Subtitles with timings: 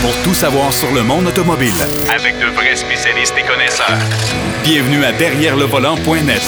[0.00, 1.72] pour tout savoir sur le monde automobile.
[2.14, 3.98] Avec de vrais spécialistes et connaisseurs.
[4.62, 6.42] Bienvenue à Derrière le volant.net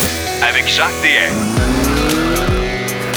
[0.48, 1.34] Avec Jacques DM.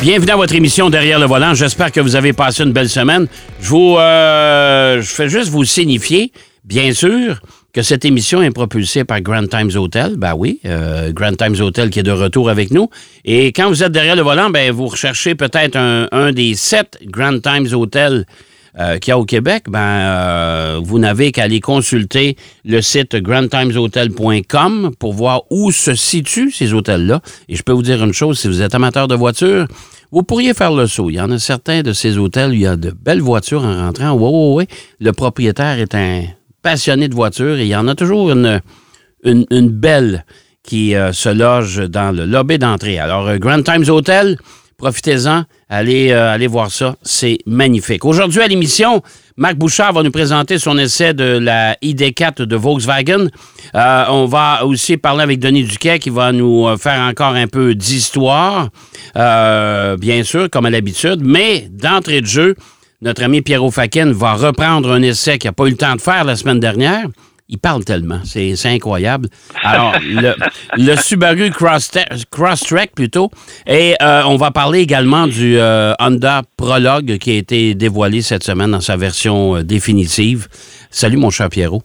[0.02, 1.54] Bienvenue à votre émission Derrière le volant.
[1.54, 3.28] J'espère que vous avez passé une belle semaine.
[3.62, 6.32] Je vous, euh, je fais juste vous signifier,
[6.64, 7.40] bien sûr,
[7.74, 10.16] que cette émission est propulsée par Grand Times Hotel.
[10.18, 12.90] Ben oui, euh, Grand Times Hotel qui est de retour avec nous.
[13.24, 17.00] Et quand vous êtes derrière le volant, ben vous recherchez peut-être un, un des sept
[17.06, 18.26] Grand Times Hotel
[18.80, 19.66] euh, qu'il y a au Québec.
[19.68, 26.52] Ben euh, vous n'avez qu'à aller consulter le site grandtimeshotel.com pour voir où se situent
[26.52, 27.22] ces hôtels-là.
[27.50, 29.68] Et je peux vous dire une chose, si vous êtes amateur de voitures,
[30.12, 31.10] vous pourriez faire le saut.
[31.10, 33.64] Il y en a certains de ces hôtels où il y a de belles voitures
[33.64, 34.12] en rentrant.
[34.12, 34.78] Oui, oui, oui.
[35.00, 36.24] Le propriétaire est un
[36.62, 40.26] passionné de voitures et il y en a toujours une, belle
[40.64, 42.98] qui euh, se loge dans le lobby d'entrée.
[42.98, 44.38] Alors, euh, Grand Times Hotel,
[44.78, 48.06] profitez-en, allez, euh, allez voir ça, c'est magnifique.
[48.06, 49.02] Aujourd'hui à l'émission,
[49.38, 53.28] Marc Bouchard va nous présenter son essai de la ID4 de Volkswagen.
[53.76, 57.48] Euh, on va aussi parler avec Denis Duquet qui va nous euh, faire encore un
[57.48, 58.70] peu d'histoire,
[59.16, 62.56] bien sûr, comme à l'habitude, mais d'entrée de jeu,
[63.02, 66.02] notre ami Pierrot Faken va reprendre un essai qu'il n'a pas eu le temps de
[66.02, 67.08] faire la semaine dernière.
[67.50, 69.28] Il parle tellement, c'est incroyable.
[69.64, 70.34] Alors, le,
[70.78, 73.30] le Subaru Crosstrek, Crosstrek plutôt,
[73.68, 78.44] et euh, on va parler également du euh, Honda Prologue qui a été dévoilé cette
[78.44, 80.48] semaine dans sa version euh, définitive.
[80.90, 81.84] Salut mon cher Pierrot.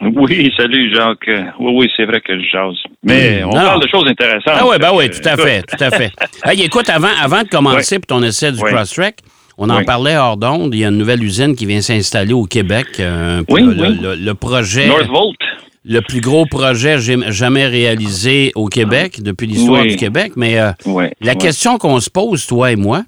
[0.00, 1.28] Oui, salut Jacques.
[1.58, 2.76] Oui, oui, c'est vrai que je jase.
[3.02, 3.54] Mais on Non.
[3.54, 4.54] parle de choses intéressantes.
[4.56, 6.12] Ah oui, ben oui, Euh, tout à fait, tout à fait.
[6.44, 8.70] Hey, écoute, avant, avant de commencer pour ton essai du Oui.
[8.72, 9.16] Crosstrek,
[9.58, 9.84] on en Oui.
[9.84, 10.74] parlait hors d'onde.
[10.74, 12.86] Il y a une nouvelle usine qui vient s'installer au Québec.
[13.00, 13.98] euh, Oui, le, oui.
[14.00, 15.36] le- le projet, Northvolt.
[15.84, 20.32] le plus gros projet jam- jamais réalisé au Québec depuis l'histoire du Québec.
[20.36, 20.72] Mais euh,
[21.20, 23.04] la question qu'on se pose, toi et moi,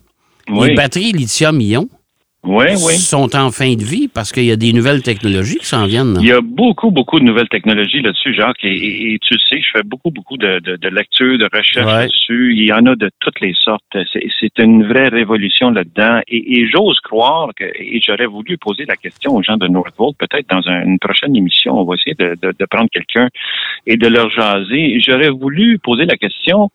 [0.48, 1.88] les batteries lithium-ion
[2.44, 2.94] Oui, oui.
[2.98, 6.16] sont en fin de vie parce qu'il y a des nouvelles technologies qui s'en viennent.
[6.20, 9.60] Il y a beaucoup, beaucoup de nouvelles technologies là-dessus, Jacques, et, et- et tu sais,
[9.60, 12.00] je fais beaucoup, beaucoup de, de, de lectures, de recherches Ouais.
[12.06, 12.54] là-dessus.
[12.56, 13.96] Il y en a de toutes les sortes.
[14.40, 16.20] C'est une vraie révolution là-dedans.
[16.26, 20.16] Et, et j'ose croire que, et j'aurais voulu poser la question aux gens de Northvolt,
[20.18, 23.28] peut-être dans un- une prochaine émission, on va essayer de, de, de prendre quelqu'un
[23.86, 25.00] et de leur jaser.
[25.06, 26.70] J'aurais voulu poser la question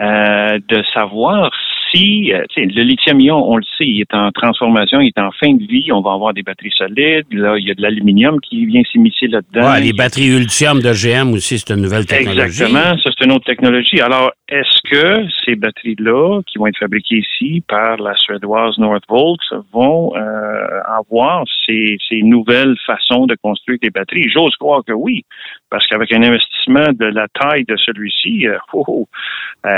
[0.00, 1.52] euh, de savoir
[1.92, 5.52] si, euh, le lithium-ion, on le sait, il est en transformation, il est en fin
[5.52, 8.66] de vie, on va avoir des batteries solides, là, il y a de l'aluminium qui
[8.66, 9.70] vient s'immiscer là-dedans.
[9.70, 12.62] Ouais, les batteries Ultium de GM aussi, c'est une nouvelle technologie.
[12.62, 14.00] Exactement, ça c'est une autre technologie.
[14.00, 19.40] Alors, est-ce que ces batteries-là, qui vont être fabriquées ici par la suédoise Northvolt,
[19.72, 24.28] vont euh, avoir ces, ces nouvelles façons de construire des batteries?
[24.30, 25.24] J'ose croire que oui,
[25.72, 29.08] parce qu'avec un investissement de la taille de celui-ci, euh, oh, oh,
[29.66, 29.70] euh,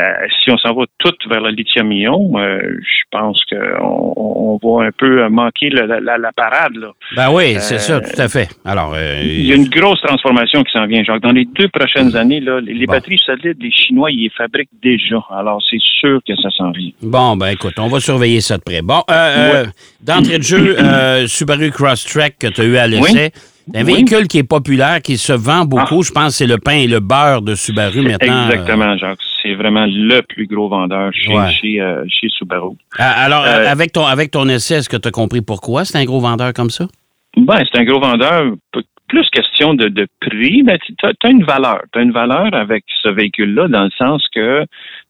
[0.43, 4.91] si on s'en va tout vers le lithium-ion, euh, je pense qu'on on va un
[4.91, 6.75] peu manquer la, la- la parade.
[6.75, 6.88] Là.
[7.16, 8.49] Ben oui, c'est ça, tout à fait.
[8.65, 11.22] Alors, Il y a une grosse transformation qui s'en vient, Jacques.
[11.22, 12.93] Dans les deux prochaines années, là, les, Bon.
[12.93, 15.16] batteries solides, les Chinois, ils les fabriquent déjà.
[15.31, 16.91] Alors, c'est sûr que ça s'en vient.
[17.03, 18.82] Bon, ben écoute, on va surveiller ça de près.
[18.82, 19.03] Bon,
[20.00, 23.31] d'entrée de jeu, euh, Subaru Crosstrek que tu as eu à l'essai,
[23.75, 23.94] un Oui.
[23.94, 26.02] véhicule qui est populaire, qui se vend beaucoup.
[26.02, 28.48] Je pense c'est le pain et le beurre de Subaru maintenant.
[28.50, 29.19] Exactement, Jacques.
[29.42, 31.50] C'est vraiment le plus gros vendeur chez, Ouais.
[31.52, 32.70] chez, euh, chez Subaru.
[32.70, 35.98] Euh, alors, Euh, avec, ton, avec ton essai, est-ce que tu as compris pourquoi c'est
[35.98, 36.86] un gros vendeur comme ça?
[37.36, 38.52] Ben, c'est un gros vendeur.
[39.06, 41.82] Plus question de, de prix, mais tu as, une valeur.
[41.92, 44.64] Tu as une valeur avec ce véhicule-là dans le sens que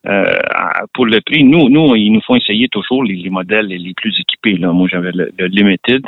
[0.06, 0.38] euh,
[0.92, 4.14] pour le prix, nous, nous, ils nous font essayer toujours les, les modèles les plus
[4.18, 4.56] équipés.
[4.56, 4.72] Là.
[4.72, 6.06] Moi, j'avais le, le Limited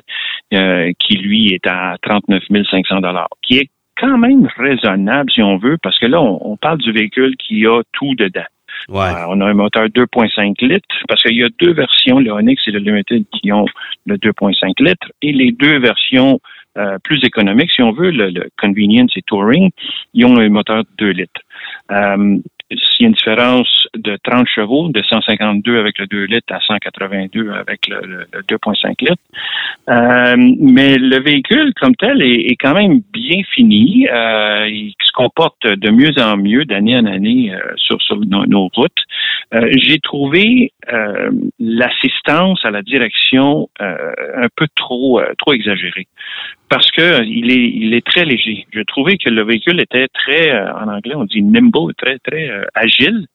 [0.53, 3.01] euh, qui, lui, est à 39 500
[3.43, 6.93] qui est quand même raisonnable, si on veut, parce que là, on, on parle du
[6.93, 8.45] véhicule qui a tout dedans.
[8.89, 8.99] Ouais.
[8.99, 12.63] Euh, on a un moteur 2.5 litres parce qu'il y a deux versions, le Onyx
[12.67, 13.67] et le Limited, qui ont
[14.05, 16.41] le 2.5 litres et les deux versions
[16.77, 19.71] euh, plus économiques, si on veut, le, le Convenience et Touring,
[20.13, 21.41] ils ont un moteur 2 litres.
[21.91, 22.37] Euh,
[22.71, 26.61] s'il y a une différence de 30 chevaux, de 152 avec le 2 litres à
[26.61, 29.15] 182 avec le, le- le 2.5 litres.
[29.89, 34.09] Euh, mais le véhicule comme tel est, quand même bien fini.
[34.11, 38.69] Euh, il se comporte de mieux en mieux d'année en année euh, sur, nos, nos
[38.75, 38.93] routes.
[39.55, 41.31] Euh, J'ai trouvé euh,
[41.61, 46.09] l'assistance à la direction euh, un peu trop trop exagérée
[46.69, 48.67] parce que il est il est très léger.
[48.73, 52.49] Je trouvais que le véhicule était très euh, en anglais on dit nimble, très très
[52.49, 53.27] euh, agile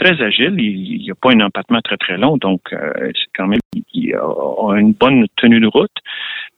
[0.00, 0.54] très agile.
[0.58, 3.60] Il n'y a pas un empattement très, très long, donc euh, c'est quand même
[3.92, 5.90] il a, une bonne tenue de route.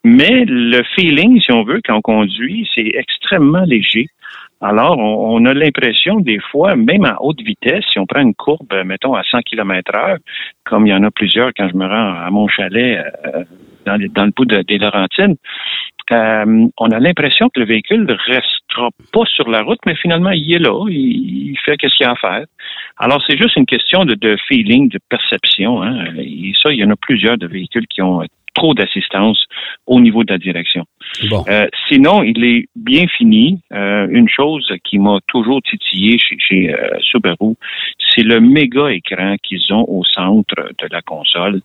[0.05, 4.07] Mais le feeling, si on veut, quand on conduit, c'est extrêmement léger.
[4.61, 8.35] Alors, on, on a l'impression des fois, même à haute vitesse, si on prend une
[8.35, 10.19] courbe, mettons, à 100 km heure,
[10.65, 13.45] comme il y en a plusieurs quand je me rends à mon chalet euh,
[13.85, 15.37] dans, dans le bout de, des Laurentines.
[16.11, 20.31] Euh, on a l'impression que le véhicule ne restera pas sur la route, mais finalement,
[20.31, 22.45] il est là, il, fait ce qu'il a à faire.
[22.99, 25.83] Alors, c'est juste une question de, de feeling, de perception.
[25.83, 26.05] Hein.
[26.19, 28.23] Et ça, il y en a plusieurs de véhicules qui ont
[28.55, 29.47] trop d'assistance
[29.87, 30.85] au niveau de la direction.
[31.31, 31.45] Bon.
[31.49, 33.61] Euh, sinon, il est bien fini.
[33.73, 37.55] Euh, une chose qui m'a toujours titillé chez, chez euh, Subaru,
[38.11, 41.61] c'est le méga écran qu'ils ont au centre de la console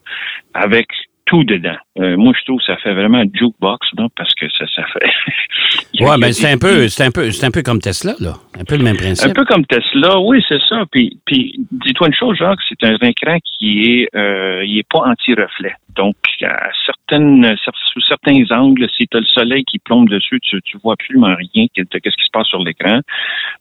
[0.54, 0.88] avec
[1.28, 1.76] tout dedans.
[2.00, 4.08] Euh, moi, je trouve que ça fait vraiment jukebox, non?
[4.16, 6.00] parce que ça, ça fait.
[6.04, 8.34] ouais, mais c'est un peu, c'est un peu, c'est un peu comme Tesla, là.
[8.58, 9.30] Un peu le même principe.
[9.30, 10.84] Un peu comme Tesla, oui, c'est ça.
[10.90, 15.00] Puis, puis dis-toi une chose, Jacques, c'est un écran qui est, euh, il est pas
[15.00, 15.74] anti-reflet.
[15.94, 17.56] Donc, à certaines,
[17.92, 21.34] sous certains angles, si tu as le soleil qui plombe dessus, tu, tu vois absolument
[21.34, 23.00] rien qu'est-ce qui se passe sur l'écran.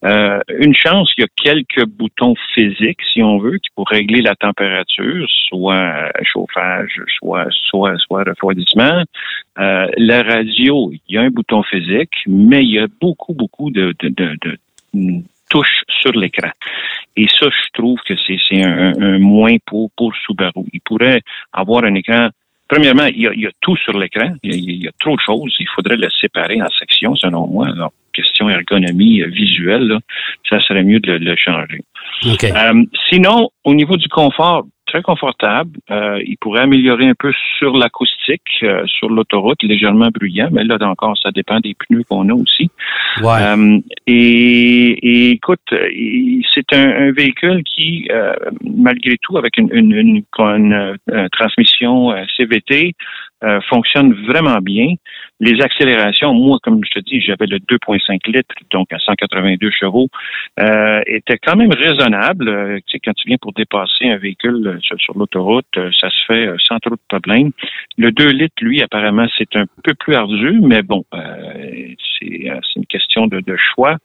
[0.04, 4.22] Euh, une chance, il y a quelques boutons physiques, si on veut, qui pour régler
[4.22, 9.04] la température, soit chauffage, soit, soit, soit refroidissement.
[9.60, 13.72] Euh, la radio, il y a un bouton physique, mais il y a beaucoup, beaucoup
[13.72, 14.58] de, de, de, de
[15.50, 16.50] touches sur l'écran.
[17.16, 20.66] Et ça, je trouve que c'est un, un, moins pour, pour Subaru.
[20.74, 21.22] Il pourrait
[21.54, 22.30] avoir un écran.
[22.68, 24.34] Premièrement, il y a, tout sur l'écran.
[24.44, 25.56] Il, il, y a trop de choses.
[25.60, 27.68] Il faudrait le séparer en sections, selon moi.
[28.18, 30.00] Question ergonomie visuelle, là,
[30.50, 31.82] ça serait mieux de le, le changer.
[32.26, 32.52] Okay.
[32.52, 35.78] Euh, sinon, au niveau du confort, très confortable.
[35.92, 40.78] Euh, il pourrait améliorer un peu sur l'acoustique, euh, sur l'autoroute, légèrement bruyant, mais là
[40.82, 42.72] encore, ça dépend des pneus qu'on a aussi.
[43.22, 43.42] Ouais.
[43.42, 48.08] Euh, et, et, écoute, c'est un, un, véhicule qui,
[48.64, 50.98] malgré tout, avec une, une, une, une
[51.32, 52.94] transmission CVT,
[53.44, 54.96] euh, fonctionne vraiment bien.
[55.40, 60.08] Les accélérations, moi, comme je te dis, j'avais le 2.5 litres, donc à 182 chevaux,
[60.60, 62.50] euh, étaient quand même raisonnables.
[62.50, 66.26] Euh, tu sais, quand tu viens pour dépasser un véhicule sur, sur l'autoroute, ça se
[66.26, 67.52] fait sans trop de problème.
[68.00, 71.06] Le 2 litres, lui, apparemment, c'est un peu plus ardu, mais bon,
[72.20, 73.98] c'est une question de, de, choix.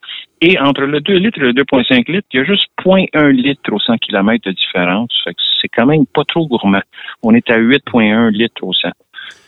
[0.43, 3.73] Et entre le 2 litres et le 2.5 litres, il y a juste 0.1 litre
[3.73, 5.11] au 100 km de différence.
[5.61, 6.83] C'est quand même pas trop gourmand.
[7.23, 8.91] On est à 8.1 litres au 100.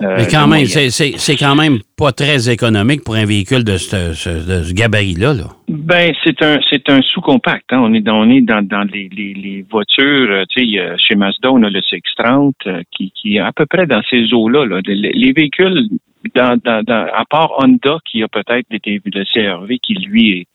[0.03, 4.13] Euh, Mais quand même, c'est quand même pas très économique pour un véhicule de ce,
[4.13, 5.35] ce, ce gabarit-là.
[5.35, 5.45] Là.
[5.69, 7.65] Ben, c'est un c'est un sous-compact.
[7.71, 7.81] Hein.
[7.83, 10.31] On est dans on est dans, dans les, les, les voitures.
[10.31, 13.67] Euh, tu sais, chez Mazda, on a le CX-30 euh, qui, qui est à peu
[13.67, 14.67] près dans ces eaux-là.
[14.67, 14.81] Là.
[14.87, 15.89] Les, les, véhicules
[16.35, 20.47] dans, dans, dans, à part Honda qui a peut-être des, le CRV qui lui est,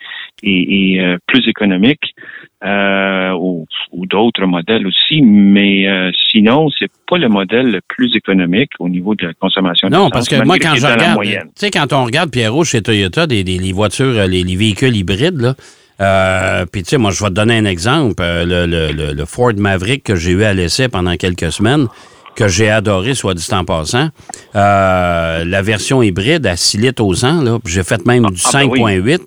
[0.44, 2.16] est, est euh, plus économique
[2.64, 8.16] euh, ou, ou d'autres modèles aussi, mais euh, sinon c'est pas le modèle le plus
[8.16, 9.90] économique au niveau de la consommation.
[9.90, 13.28] Non, parce que moi quand je regarde, tu sais quand on regarde Pierrot chez Toyota
[13.28, 15.56] des, des les voitures, les, les véhicules hybrides là.
[16.02, 19.52] Euh, Puis tu sais, moi je vais te donner un exemple, le, le, le Ford
[19.58, 21.88] Maverick que j'ai eu à l'essai pendant quelques semaines
[22.36, 24.10] que j'ai adoré, soit dit en passant.
[24.56, 28.64] Euh, la version hybride à 6 litres au 100, là, j'ai fait même du ah,
[28.64, 28.68] 5,8.
[28.78, 29.18] Ben oui.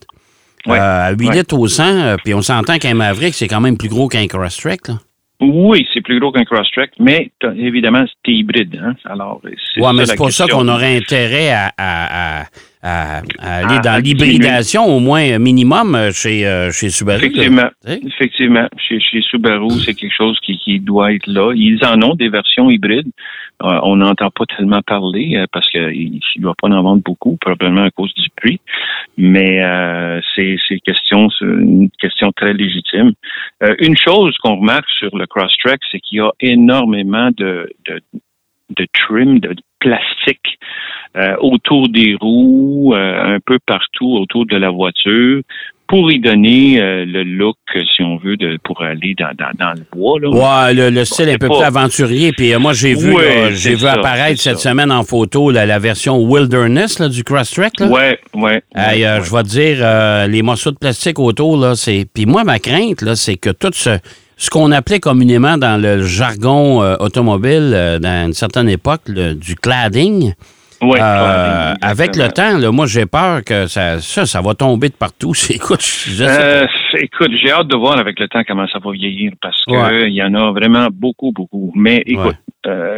[0.67, 1.35] ouais, euh, à 8 ouais.
[1.37, 4.83] litres au 100, puis on s'entend qu'un Maverick, c'est quand même plus gros qu'un Crosstrek.
[5.41, 8.81] Oui, c'est plus gros qu'un Crosstrek, mais évidemment, c'est hybride.
[8.83, 8.95] Hein?
[9.05, 10.47] Alors, c'est ouais, mais c'est pour question.
[10.47, 12.45] ça qu'on aurait intérêt à, à, à
[12.83, 17.19] à, à aller dans l'hybridation au moins minimum chez, euh, chez Subaru.
[17.19, 17.71] Effectivement.
[17.85, 17.97] Là.
[18.05, 18.69] Effectivement.
[18.77, 21.53] Chez, chez Subaru, c'est quelque chose qui, qui, doit être là.
[21.55, 23.11] Ils en ont des versions hybrides.
[23.63, 27.37] Euh, on n'entend pas tellement parler euh, parce qu'il ne doit pas en vendre beaucoup,
[27.41, 28.61] probablement à cause du prix.
[29.17, 33.13] Mais euh, c'est question, une question très légitime.
[33.63, 38.01] Euh, une chose qu'on remarque sur le Crosstrek, c'est qu'il y a énormément de, de
[38.77, 40.59] de trim, de plastique
[41.17, 45.43] euh, autour des roues, euh, un peu partout autour de la voiture
[45.89, 47.59] pour y donner euh, le look,
[47.95, 50.19] si on veut, de, pour aller dans, dans, dans le bois.
[50.21, 50.29] Là.
[50.31, 51.57] Ouais, le, le style un peu pas...
[51.57, 52.33] plus aventurier.
[52.33, 54.71] Puis euh, moi, j'ai vu, ouais, j'ai vu ça, apparaître cette ça.
[54.71, 57.75] semaine en photo là, la version Wilderness là, du Crosstrek.
[57.81, 58.19] Ouais, ouais.
[58.35, 59.25] ouais, euh, ouais.
[59.25, 62.07] Je vais te dire, les morceaux de plastique autour, là, c'est.
[62.15, 63.99] Puis moi, ma crainte, là, c'est que tout ce
[64.43, 69.35] ce qu'on appelait communément dans le jargon euh, automobile euh, dans une certaine époque, le,
[69.35, 70.33] du cladding.
[70.81, 74.89] Oui, euh, avec le temps, là, moi j'ai peur que ça, ça, ça va tomber
[74.89, 75.33] de partout.
[75.51, 79.31] écoute, je, euh, écoute, j'ai hâte de voir avec le temps comment ça va vieillir
[79.41, 80.11] parce que ouais.
[80.11, 81.71] y en a vraiment beaucoup, beaucoup.
[81.77, 82.35] Mais écoute,
[82.67, 82.92] ouais.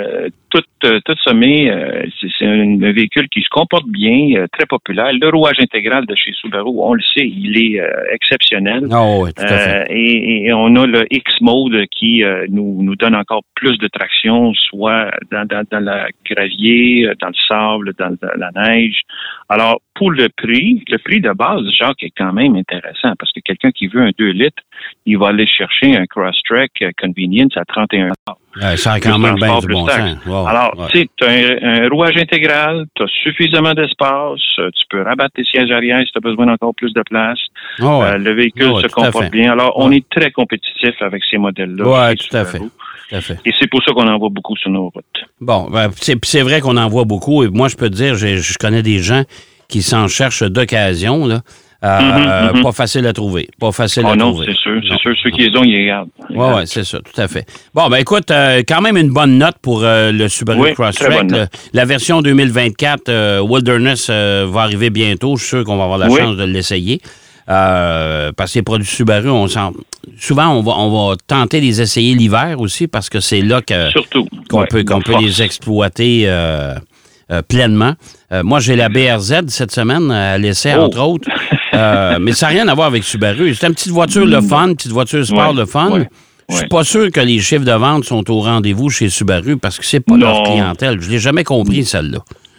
[0.60, 1.72] Tout, tout sommé,
[2.20, 5.10] c'est un, un, véhicule qui se comporte bien, très populaire.
[5.12, 7.80] Le rouage intégral de chez Subaru, on le sait, il est
[8.12, 8.86] exceptionnel.
[8.90, 9.86] Oh, oui, tout à fait.
[9.90, 15.10] Et, et, on a le X-Mode qui nous, nous donne encore plus de traction, soit
[15.30, 19.00] dans, dans, dans la gravier, dans le sable, dans la neige.
[19.48, 23.40] Alors, pour le prix, le prix de base, Jacques, est quand même intéressant parce que
[23.40, 24.62] quelqu'un qui veut un 2 litres,
[25.06, 28.10] il va aller chercher un Crosstrek Convenience à 31
[28.60, 30.18] ouais, Ça a quand même bien du bon sens.
[30.26, 30.86] Alors, ouais.
[30.90, 35.02] tu sais, tu as un, un rouage intégral, tu as suffisamment d'espace, euh, tu peux
[35.02, 37.38] rabattre tes sièges arrière si tu as besoin d'encore plus de place.
[37.78, 38.04] Ah ouais.
[38.06, 39.52] Euh, le véhicule Ah se comporte bien.
[39.52, 42.10] Alors, on est très compétitif avec ces modèles-là.
[42.10, 42.60] Chez tout à fait.
[43.44, 45.24] Et c'est pour ça qu'on en voit beaucoup sur nos routes.
[45.40, 47.44] Bon, ben, c'est c'est vrai qu'on en voit beaucoup.
[47.44, 49.22] Et moi, je peux te dire, je connais des gens
[49.74, 51.26] qui s'en cherchent d'occasion.
[51.26, 51.40] là.
[51.82, 52.62] Euh, Mhm, mhm.
[52.62, 53.48] Pas facile à trouver.
[53.60, 54.46] Pas facile Oh à non, trouver.
[54.48, 55.12] c'est sûr, c'est sûr.
[55.22, 56.08] Ceux qui les ont, ils les gardent.
[56.30, 57.44] Oui, ouais, c'est ça, tout à fait.
[57.74, 61.26] Bon, ben écoute, euh, quand même une bonne note pour euh, le Subaru Oui, Crosstrek.
[61.74, 65.36] la version 2024 euh, Wilderness va arriver bientôt.
[65.36, 66.20] Je suis sûr qu'on va avoir la Oui.
[66.20, 67.00] chance de l'essayer.
[67.46, 72.14] Parce que les produits Subaru, on souvent, on va, on va tenter de les essayer
[72.14, 73.90] l'hiver aussi parce que c'est là que,
[74.48, 76.26] qu'on Ouais, peut, peut les exploiter
[77.30, 77.94] euh, euh, pleinement.
[78.32, 80.82] Euh, moi, j'ai la BRZ cette semaine à l'essai, Oh.
[80.82, 81.28] entre autres.
[81.72, 83.54] Euh, mais ça n'a rien à voir avec Subaru.
[83.54, 85.90] C'est une petite voiture le fun, une petite voiture sport Ouais, le fun.
[85.90, 86.08] ouais,
[86.48, 86.68] Je suis ouais.
[86.68, 90.00] pas sûr que les chiffres de vente sont au rendez-vous chez Subaru parce que c'est
[90.00, 91.00] pas leur clientèle.
[91.00, 92.18] Je l'ai jamais compris, celle-là.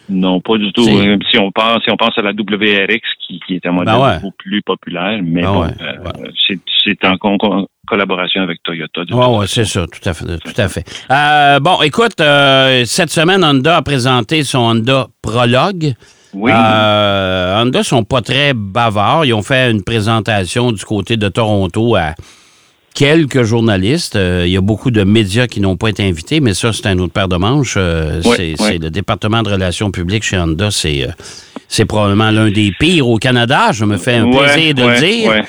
[0.09, 0.87] Non, pas du tout.
[0.87, 3.95] Euh, Si on pense, si on pense à la WRX qui, qui est un modèle
[3.95, 4.15] Ben ouais.
[4.19, 6.29] beaucoup plus populaire, mais Ben bon, ouais, euh, ouais.
[6.47, 9.01] c'est- c'est en con- collaboration avec Toyota.
[9.01, 9.43] Oui, façon.
[9.47, 10.25] c'est ça, tout à fait.
[10.39, 10.85] Tout à fait.
[11.11, 15.93] Euh, bon, écoute, euh, cette semaine, Honda a présenté son Honda Prologue.
[16.33, 16.51] Oui.
[16.53, 19.25] Euh, Honda sont pas très bavards.
[19.25, 22.13] Ils ont fait une présentation du côté de Toronto à
[22.93, 24.15] quelques journalistes.
[24.15, 26.87] Euh, il y a beaucoup de médias qui n'ont pas été invités, mais ça, c'est
[26.87, 27.77] un autre paire de manches.
[27.77, 28.79] Oui, c'est oui.
[28.79, 30.71] le département de relations publiques chez Honda.
[30.71, 31.07] C'est
[31.75, 33.71] c'est probablement l'un des pires au Canada.
[33.73, 35.43] Je me fais un Ouais, plaisir de ouais, le dire.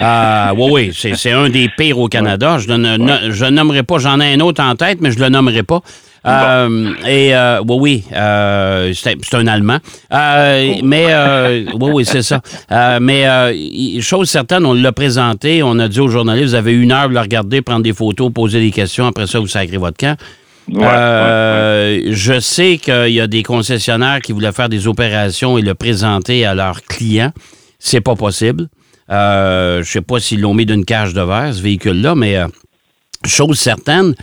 [0.00, 2.58] Ah, oui, oui, c'est c'est un des pires au Canada.
[2.58, 5.62] Je ne je nommerai pas, j'en ai un autre en tête, mais je le nommerai
[5.62, 5.80] pas.
[6.26, 9.78] Euh, et euh, oui, oui, euh, c'est un Allemand.
[10.12, 11.06] Euh, Mais
[11.80, 12.40] oui, oui, c'est ça.
[13.00, 16.90] Mais euh, chose certaine, on l'a présenté, on a dit aux journalistes, vous avez une
[16.92, 19.96] heure pour le regarder, prendre des photos, poser des questions, après ça, vous sacrez votre
[19.96, 20.16] camp.
[20.70, 25.62] Ouais, Euh, Je sais qu'il y a des concessionnaires qui voulaient faire des opérations et
[25.62, 27.32] le présenter à leurs clients.
[27.78, 28.68] C'est pas possible.
[29.10, 32.46] Euh, je sais pas s'ils l'ont mis d'une cage de verre, ce véhicule-là, mais euh,
[33.26, 34.14] chose certaine,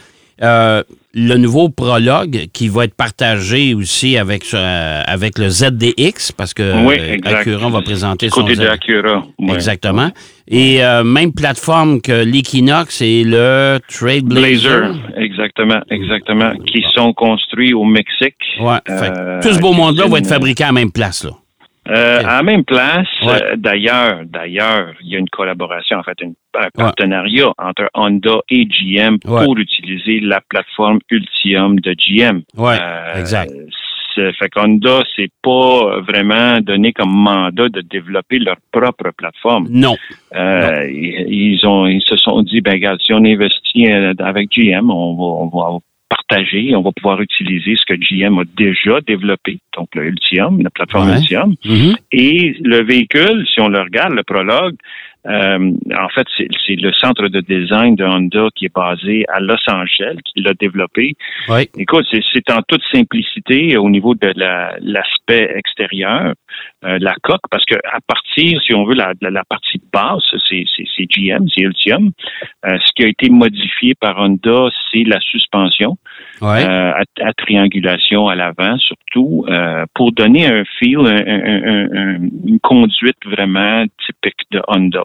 [0.43, 6.53] euh, le nouveau prologue qui va être partagé aussi avec, euh, avec le ZDX, parce
[6.53, 7.47] que Oui, euh, exact.
[7.47, 9.23] Acura va présenter son Côté de Z- Acura.
[9.39, 9.53] ouais.
[9.53, 10.09] Exactement.
[10.47, 14.81] Et euh, même plateforme que l'Equinox et le Trailblazer.
[14.81, 18.35] Blazer, exactement, exactement, qui sont construits au Mexique.
[18.59, 18.77] Ouais.
[18.85, 21.23] Fait Euh, tout ce beau monde-là va être fabriqué à la même place.
[21.23, 21.31] Là.
[21.87, 23.43] Euh, À la même place, Ouais.
[23.43, 28.37] euh, d'ailleurs, d'ailleurs, il y a une collaboration, en fait, une- un partenariat entre Honda
[28.49, 29.45] et GM Ouais.
[29.45, 32.41] pour utiliser la plateforme Ultium de GM.
[32.57, 33.51] Ouais, Euh, exact.
[34.39, 39.67] Fait qu'Honda, c'est pas vraiment donné comme mandat de développer leur propre plateforme.
[39.69, 39.97] Non.
[40.33, 41.25] Euh, ils,
[41.57, 43.87] ils ont, ils se sont dit, ben regarde, si on investit
[44.19, 45.79] avec GM, on va, on va
[46.15, 50.69] partager, on va pouvoir utiliser ce que GM a déjà développé, donc le Ultium, la
[50.69, 51.17] plateforme Ouais.
[51.17, 51.55] Ultium.
[51.65, 51.95] Mhm.
[52.11, 54.75] Et le véhicule, si on le regarde, le prologue,
[55.27, 59.55] euh, en fait, c'est le centre de design de Honda qui est basé à Los
[59.69, 61.13] Angeles, qui l'a développé.
[61.49, 61.69] Oui.
[61.77, 66.33] Écoute, c'est- en toute simplicité au niveau de la- l'aspect extérieur,
[66.85, 70.23] euh, la coque, parce que à partir, si on veut, la, la, la partie basse,
[70.47, 70.65] c'est
[71.09, 72.11] GM, c'est Ultium.
[72.65, 75.97] Euh, ce qui a été modifié par Honda, c'est la suspension
[76.63, 79.45] euh, à, à triangulation à l'avant, surtout,
[79.93, 85.03] pour donner un feel, un- un- un- un- une conduite vraiment typique de Honda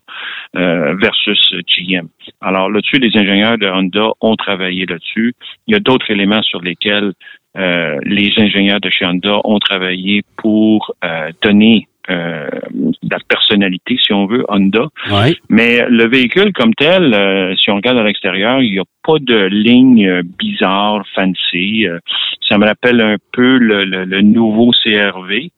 [0.56, 2.08] euh, versus GM.
[2.40, 5.34] Alors là-dessus, les ingénieurs de Honda ont travaillé là-dessus.
[5.66, 7.12] Il y a d'autres éléments sur lesquels
[7.56, 12.48] euh, les ingénieurs de chez Honda ont travaillé pour euh, donner euh,
[13.10, 14.86] la personnalité, si on veut, Honda.
[15.10, 15.36] Ouais.
[15.48, 19.18] Mais le véhicule comme tel, euh, si on regarde à l'extérieur, il n'y a pas
[19.20, 21.86] de ligne euh, bizarre, fancy.
[22.48, 25.50] Ça me rappelle un peu le, le- le nouveau CRV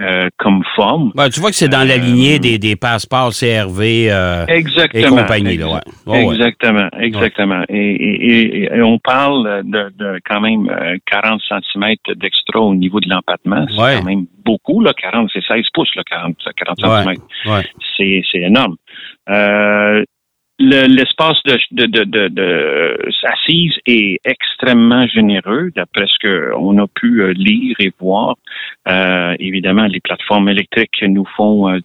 [0.00, 1.12] euh, comme forme.
[1.14, 5.16] Ben, tu vois que c'est dans la lignée des, des passeports CRV euh, et Exactement.
[5.18, 5.56] compagnie.
[5.56, 6.24] Là, ouais.
[6.24, 7.62] Exactement, exactement.
[7.68, 12.74] Et, et- et- et on parle de, de quand même euh, 40 cm d'extra au
[12.74, 13.64] niveau de l'empattement.
[13.68, 17.14] C'est quand même beaucoup, là, 40, c'est 16 pouces, là, 40, 40 Ouais.
[17.14, 17.52] cm.
[17.54, 17.66] Ouais.
[17.96, 18.76] c'est c'est énorme.
[19.28, 20.04] Euh,
[20.62, 26.18] L'espace de, de, de, de, de assise est extrêmement généreux, d'après ce
[26.52, 28.36] qu'on a pu euh, lire et voir.
[28.88, 31.78] Euh, évidemment, les plateformes électriques nous font euh,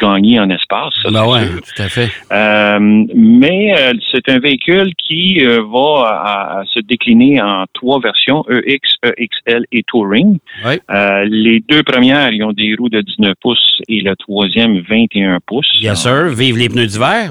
[0.00, 0.94] gagner en espace.
[1.02, 1.60] ça, Ben ouais, sûr.
[1.62, 2.08] tout à fait.
[2.32, 2.78] Euh,
[3.14, 3.74] mais
[4.12, 8.80] c'est un véhicule qui va à- à se décliner en trois versions, EX,
[9.16, 10.38] EXL et Touring.
[10.64, 10.80] Ouais.
[11.26, 15.68] Les deux premières, ils ont des roues de 19 pouces et la troisième, 21 pouces.
[15.80, 16.28] Yes, sir.
[16.28, 17.30] Vive les pneus d'hiver.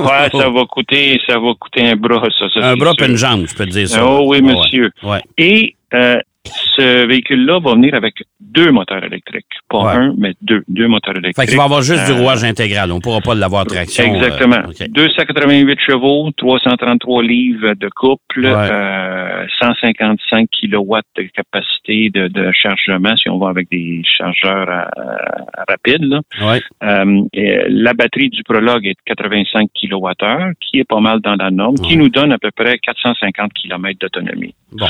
[0.00, 0.22] Ouah!
[0.22, 2.46] Ouais, ça va coûter, ça va coûter un bras, ça.
[2.52, 4.04] ça, Un bras et une jambe, je peux te dire ça.
[4.04, 4.90] Oh oui, monsieur.
[5.02, 5.20] Ouais.
[5.38, 9.46] Et Euh, ce véhicule-là va venir avec deux moteurs électriques.
[9.68, 9.92] Pas Ouais.
[9.92, 10.62] un, mais deux.
[10.68, 11.36] Deux moteurs électriques.
[11.36, 12.90] Fait qu'il va avoir juste du Euh, rouage intégral.
[12.92, 14.04] On ne pourra pas l'avoir traction.
[14.04, 14.56] euh, Exactement.
[14.68, 14.88] OK.
[14.90, 18.52] 288 chevaux, 333 livres de couple, Ouais.
[18.52, 24.88] euh, 155 kilowatts de capacité de, de chargement si on va avec des chargeurs à-
[24.96, 26.04] à- rapides.
[26.04, 26.20] là.
[26.42, 26.60] Ouais.
[26.82, 31.36] Euh, et la batterie du Prologue est de 85 kWh, qui est pas mal dans
[31.36, 34.54] la norme, qui nous donne à peu près 450 km d'autonomie.
[34.72, 34.86] Bon.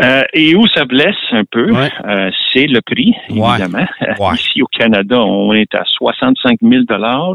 [0.00, 1.90] Euh, et où ça blesse un peu, Ouais.
[2.06, 3.86] euh, c'est le prix, évidemment.
[4.20, 4.34] Ouais.
[4.34, 6.82] Ici au Canada, on est à 65 000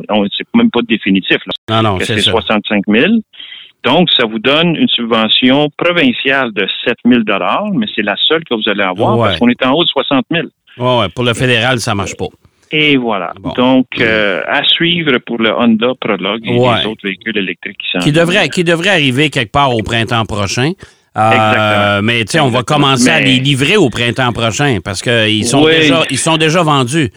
[0.09, 1.37] on C'est même pas définitif.
[1.67, 2.31] Là Non, non, c'est c'est ça.
[2.31, 3.05] 65 000.
[3.83, 7.21] Donc, ça vous donne une subvention provinciale de 7 000
[7.73, 9.27] mais c'est la seule que vous allez avoir Ouais.
[9.27, 10.47] parce qu'on est en haut de 60 000
[10.77, 12.27] Ouais, ouais, Pour le fédéral, ça marche pas.
[12.71, 13.33] Et voilà.
[13.41, 13.51] Bon.
[13.55, 16.79] Donc, euh, à suivre pour le Honda Prologue et Ouais.
[16.79, 20.25] les autres véhicules électriques qui s'en Qui devrait, qui devrait arriver quelque part au printemps
[20.25, 20.71] prochain.
[21.15, 25.45] Euh, mais tu sais, on va commencer à les livrer au printemps prochain parce qu'ils
[25.45, 25.73] sont, Oui.
[25.81, 27.11] déjà, ils sont déjà vendus.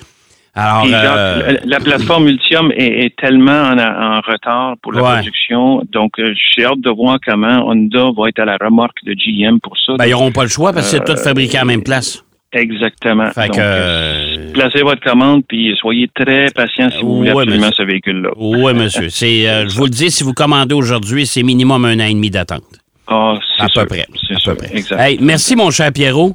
[0.59, 5.13] Alors, euh, la- la plateforme Ultium est, est tellement en, en retard pour la Ouais.
[5.17, 5.83] production.
[5.93, 9.59] Donc, euh, j'ai hâte de voir comment Honda va être à la remorque de GM
[9.61, 9.95] pour ça.
[9.99, 11.83] ben, ils n'auront pas le choix parce que c'est Euh, tout fabriqué à la même
[11.83, 12.23] place.
[12.53, 13.31] Exactement.
[13.33, 17.67] Fait Donc, que, placez votre commande puis soyez très patient si vous voulez Ouais, absolument
[17.67, 17.85] monsieur.
[17.85, 18.31] ce véhicule-là.
[18.39, 19.09] Oui, monsieur.
[19.11, 22.15] C'est, euh, je vous le dis, si vous commandez aujourd'hui, c'est minimum un an et
[22.15, 22.63] demi d'attente.
[23.09, 23.83] Ah, c'est À sûr.
[23.83, 24.07] peu près.
[24.29, 24.57] C'est À sûr.
[24.57, 24.77] peu près.
[24.77, 25.01] Exact.
[25.01, 26.35] Hey, merci, mon cher Pierrot.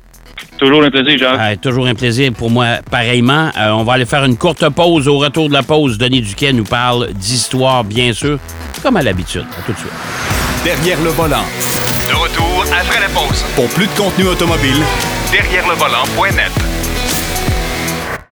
[0.57, 1.39] Toujours un plaisir, Jacques.
[1.39, 3.49] Euh, toujours un plaisir pour moi, pareillement.
[3.57, 5.07] Euh, on va aller faire une courte pause.
[5.07, 8.37] Au retour de la pause, Denis Duquet nous parle d'histoire, bien sûr,
[8.81, 9.45] comme à l'habitude.
[9.59, 9.91] À tout de suite.
[10.63, 11.43] Derrière le volant.
[12.07, 13.43] De retour après la pause.
[13.55, 14.77] Pour plus de contenu automobile,
[15.31, 16.51] Derrière le volant.net.